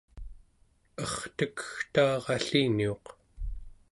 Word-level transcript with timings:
ertekegtaaralliniuq 1.03 3.05